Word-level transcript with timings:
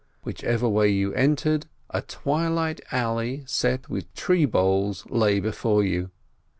Whichever 0.23 0.67
way 0.67 0.89
you 0.89 1.13
entered 1.13 1.67
a 1.91 2.01
twilight 2.01 2.81
alley 2.91 3.43
set 3.45 3.87
with 3.87 4.11
tree 4.15 4.45
boles 4.45 5.05
lay 5.11 5.39
before 5.39 5.83
you. 5.83 6.09